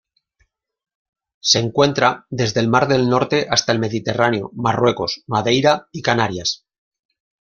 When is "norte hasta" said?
3.07-3.71